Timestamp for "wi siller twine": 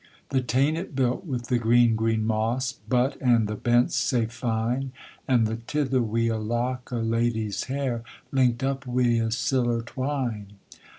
8.87-10.53